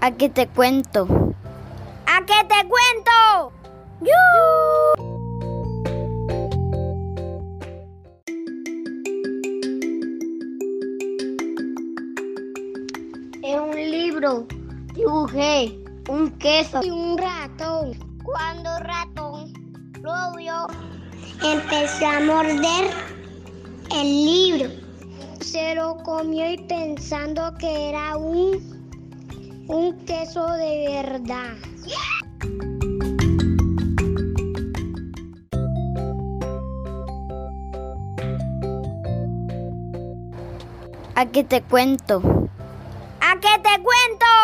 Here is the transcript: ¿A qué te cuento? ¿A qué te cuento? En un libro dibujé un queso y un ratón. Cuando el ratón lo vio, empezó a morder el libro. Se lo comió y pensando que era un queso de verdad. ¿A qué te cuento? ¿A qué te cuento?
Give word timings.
¿A 0.00 0.12
qué 0.12 0.28
te 0.28 0.46
cuento? 0.46 1.08
¿A 2.06 2.24
qué 2.24 2.46
te 2.46 2.68
cuento? 2.68 3.52
En 13.42 13.60
un 13.60 13.74
libro 13.74 14.46
dibujé 14.94 15.76
un 16.08 16.30
queso 16.38 16.80
y 16.84 16.90
un 16.90 17.18
ratón. 17.18 17.98
Cuando 18.22 18.76
el 18.76 18.84
ratón 18.84 19.52
lo 20.00 20.36
vio, 20.36 20.68
empezó 21.42 22.06
a 22.06 22.20
morder 22.20 22.92
el 23.90 24.24
libro. 24.24 24.70
Se 25.40 25.74
lo 25.74 25.96
comió 26.04 26.48
y 26.52 26.58
pensando 26.68 27.52
que 27.58 27.88
era 27.88 28.16
un 28.16 28.77
queso 30.08 30.50
de 30.52 30.86
verdad. 30.88 31.54
¿A 41.14 41.26
qué 41.26 41.44
te 41.44 41.60
cuento? 41.60 42.22
¿A 43.20 43.38
qué 43.38 43.60
te 43.62 43.82
cuento? 43.82 44.37